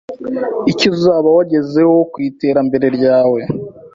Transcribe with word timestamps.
icyo 0.71 0.87
uzaba 0.95 1.27
wagezeho 1.37 1.95
ku 2.11 2.17
iterambere 2.29 2.87
ryawe 2.97 3.41